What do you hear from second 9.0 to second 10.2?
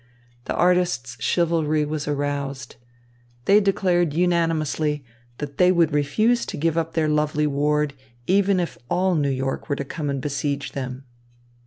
New York were to come and